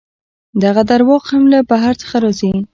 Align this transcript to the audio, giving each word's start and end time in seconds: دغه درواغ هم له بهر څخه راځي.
دغه 0.63 0.81
درواغ 0.91 1.23
هم 1.31 1.43
له 1.53 1.59
بهر 1.69 1.93
څخه 2.01 2.15
راځي. 2.23 2.53